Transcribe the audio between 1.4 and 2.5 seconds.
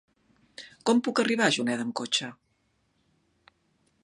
a Juneda amb cotxe?